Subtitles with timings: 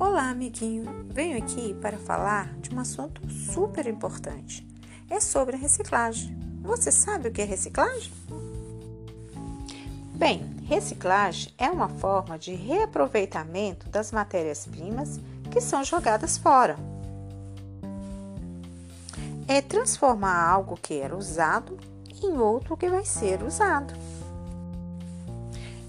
[0.00, 0.84] Olá, amiguinho.
[1.08, 4.64] Venho aqui para falar de um assunto super importante.
[5.10, 6.38] É sobre a reciclagem.
[6.62, 8.12] Você sabe o que é reciclagem?
[10.14, 15.18] Bem, reciclagem é uma forma de reaproveitamento das matérias-primas
[15.50, 16.76] que são jogadas fora.
[19.48, 21.76] É transformar algo que era usado
[22.22, 23.94] em outro que vai ser usado.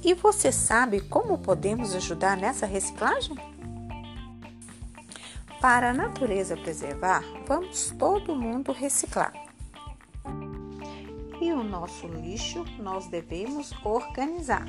[0.04, 3.38] E você sabe como podemos ajudar nessa reciclagem?
[5.62, 9.34] Para a natureza preservar, vamos todo mundo reciclar.
[11.42, 14.66] E o nosso lixo nós devemos organizar,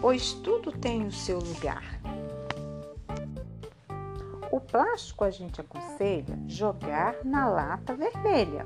[0.00, 2.00] pois tudo tem o seu lugar.
[4.50, 8.64] O plástico a gente aconselha jogar na lata vermelha.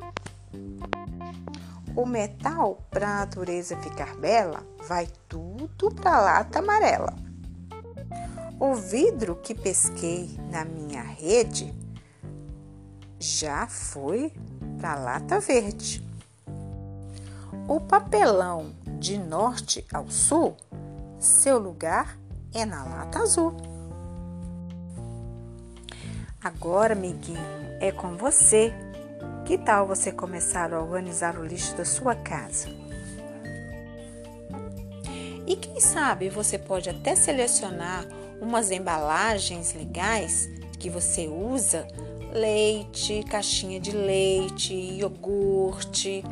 [1.97, 7.32] O metal, para a natureza ficar bela, vai tudo para a lata amarela.
[8.59, 11.75] O vidro que pesquei na minha rede
[13.19, 14.33] já foi
[14.79, 16.05] para lata verde.
[17.69, 20.57] O papelão de norte ao sul,
[21.19, 22.19] seu lugar
[22.53, 23.55] é na lata azul.
[26.43, 27.39] Agora, amiguinho,
[27.81, 28.73] é com você.
[29.45, 32.69] Que tal você começar a organizar o lixo da sua casa?
[35.47, 38.05] E quem sabe você pode até selecionar
[38.43, 41.87] umas embalagens legais que você usa,
[42.33, 46.25] leite, caixinha de leite, iogurte,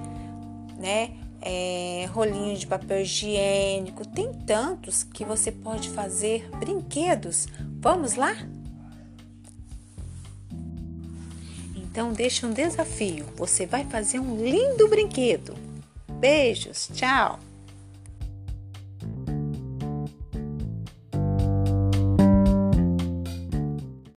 [0.77, 1.13] né?
[1.41, 7.47] É, rolinho de papel higiênico, tem tantos que você pode fazer brinquedos.
[7.81, 8.37] Vamos lá?
[11.75, 13.25] Então deixa um desafio.
[13.37, 15.55] Você vai fazer um lindo brinquedo.
[16.09, 17.39] Beijos, tchau.